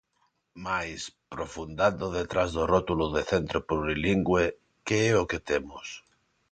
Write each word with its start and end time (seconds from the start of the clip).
Mais, 0.65 0.99
profundando 1.33 2.05
detrás 2.19 2.49
do 2.55 2.63
rótulo 2.73 3.05
de 3.15 3.21
centro 3.31 3.57
plurilingüe, 3.69 4.47
¿que 4.85 4.97
é 5.09 5.11
o 5.23 5.29
que 5.31 5.39
temos? 5.49 5.87